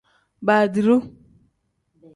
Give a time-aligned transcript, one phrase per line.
[0.45, 0.97] Baadiru.